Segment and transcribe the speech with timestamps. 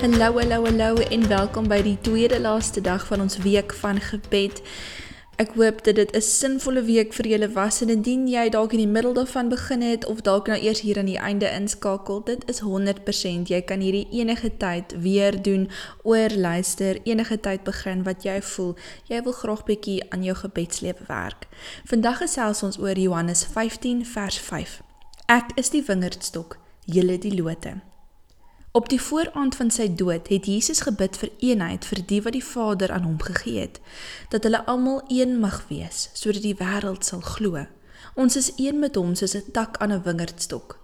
[0.00, 4.60] Hallo, hallo, hallo en welkom by die tweede laaste dag van ons week van gebed.
[5.42, 8.78] Ek hoop dat dit 'n sinvolle week vir julle was en indien jy dalk in
[8.78, 12.48] die middel daarvan begin het of dalk nou eers hier aan die einde inskakel, dit
[12.48, 13.48] is 100%.
[13.48, 15.68] Jy kan hierdie enige tyd weer doen,
[16.02, 18.76] oor luister, enige tyd begin wat jy voel.
[19.04, 21.46] Jy wil graag bietjie aan jou gebedslewe werk.
[21.84, 24.82] Vandag gesels ons oor Johannes 15 vers 5.
[25.26, 27.97] Ek is die wingerdstok, julle die lote.
[28.78, 32.44] Op die vooraand van sy dood het Jesus gebid vir eenheid vir die wat die
[32.44, 33.80] Vader aan hom gegee het,
[34.30, 37.64] dat hulle almal een mag wees, sodat die wêreld sal glo.
[38.14, 40.78] Ons is een met hom soos 'n tak aan 'n wingerdstok.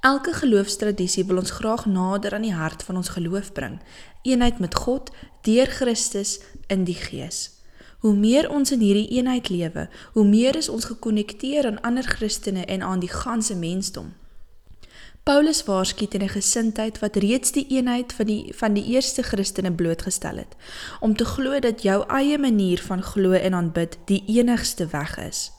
[0.00, 3.78] Elke geloofstradisie wil ons graag nader aan die hart van ons geloof bring,
[4.22, 5.10] eenheid met God
[5.42, 7.50] deur Christus in die Gees.
[7.98, 12.64] Hoe meer ons in hierdie eenheid lewe, hoe meer is ons gekonnekteer aan ander Christene
[12.64, 14.14] en aan die ganse mensdom.
[15.24, 19.72] Paulus waarsku teen 'n gesindheid wat reeds die eenheid van die van die eerste Christene
[19.72, 20.56] blootgestel het,
[21.00, 25.52] om te glo dat jou eie manier van glo en aanbid die enigste weg is.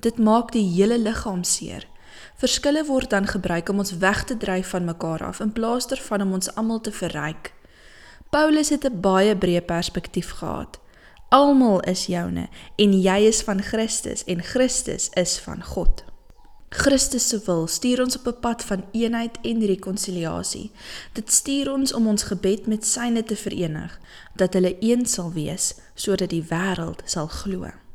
[0.00, 1.86] Dit maak die hele liggaam seer.
[2.36, 6.22] Verskille word dan gebruik om ons weg te dryf van mekaar af in plaas daarvan
[6.22, 7.52] om ons almal te verryk.
[8.30, 10.78] Paulus het 'n baie breë perspektief gehad.
[11.28, 16.04] Almal is joune en jy is van Christus en Christus is van God.
[16.76, 20.70] Christus se wil stuur ons op 'n pad van eenheid en rekonsiliasie.
[21.12, 24.00] Dit stuur ons om ons gebed met syne te verenig,
[24.34, 27.85] dat hulle een sal wees sodat die wêreld sal glo.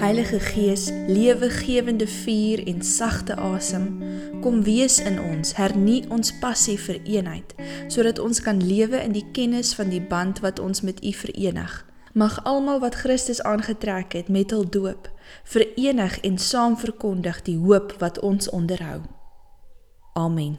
[0.00, 4.02] Heilige Gees, lewegewende vuur en sagte asem,
[4.40, 7.52] kom wees in ons, hernie ons passie vir eenheid,
[7.92, 11.74] sodat ons kan lewe in die kennis van die band wat ons met U verenig.
[12.16, 15.10] Mag almal wat Christus aangetrek het met hul doop,
[15.44, 19.02] verenig en saam verkondig die hoop wat ons onderhou.
[20.16, 20.56] Amen.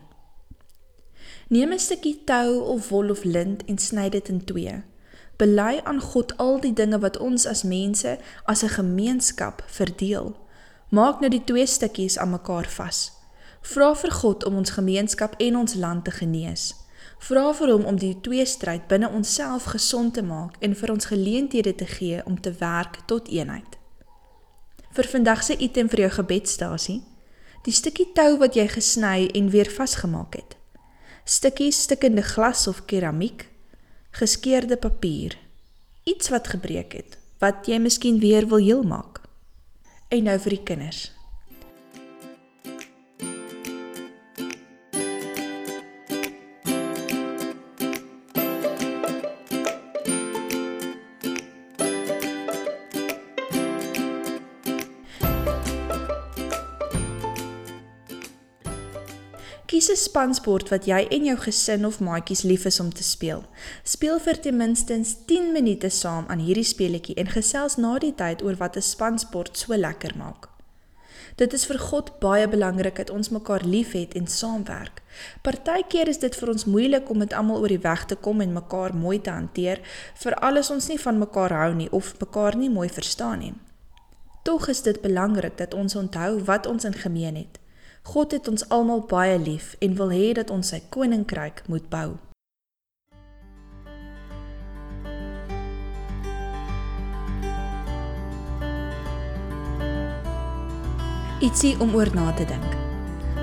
[1.50, 4.84] Neem 'n stukkie tou of wol of lint en sny dit in twee
[5.38, 10.36] bely aan God al die dinge wat ons as mense as 'n gemeenskap verdeel.
[10.90, 13.12] Maak nou die twee stukkies aan mekaar vas.
[13.62, 16.76] Vra vir God om ons gemeenskap en ons land te genees.
[17.22, 21.06] Vra vir hom om die twee stryd binne onsself gesond te maak en vir ons
[21.06, 23.78] geleenthede te gee om te werk tot eenheid.
[24.92, 27.04] Vir vandag se item vir jou gebedstasie,
[27.64, 30.58] die stukkie tou wat jy gesny en weer vasgemaak het.
[31.24, 33.51] Stukkies stikkende glas of keramiek
[34.12, 35.38] geskeurde papier,
[36.04, 39.22] iets wat gebreek het, wat jy miskien weer wil heel maak.
[40.12, 41.02] En nou vir die kinders.
[59.82, 63.44] Kies 'n spansport wat jy en jou gesin of maatjies lief is om te speel.
[63.84, 64.94] Speel vir ten minste
[65.26, 69.58] 10 minute saam aan hierdie speletjie en gesels na die tyd oor wat 'n spansport
[69.58, 70.50] so lekker maak.
[71.36, 75.02] Dit is vir God baie belangrik dat ons mekaar liefhet en saamwerk.
[75.42, 78.54] Partykeer is dit vir ons moeilik om met almal oor die weg te kom en
[78.54, 79.80] mekaar mooi te hanteer,
[80.16, 83.54] veral as ons nie van mekaar hou nie of mekaar nie mooi verstaan nie.
[84.44, 87.61] Tog is dit belangrik dat ons onthou wat ons in gemeen het.
[88.02, 92.18] God het ons almal baie lief en wil hê dat ons sy koninkryk moet bou.
[101.42, 102.74] Ietsie om oor na te dink.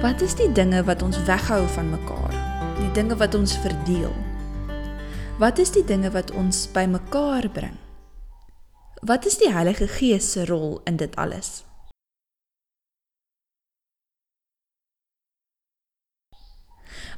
[0.02, 2.34] Wat is die dinge wat ons weghou van mekaar?
[2.78, 4.14] Die dinge wat ons verdeel?
[5.38, 7.78] Wat is die dinge wat ons bymekaar bring?
[9.06, 11.67] Wat is die Heilige Gees se rol in dit alles?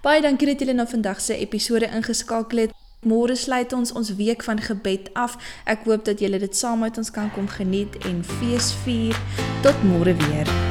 [0.00, 2.72] Baie dankie dat julle na vandag se episode ingeskakel het.
[3.04, 5.36] Môre sluit ons ons week van gebed af.
[5.68, 9.16] Ek hoop dat julle dit saam met ons kan kom geniet en fees vier.
[9.60, 10.69] Tot môre weer.